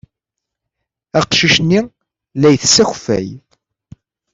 [1.19, 1.81] Aqcic-nni
[2.39, 3.27] la ittess akeffay.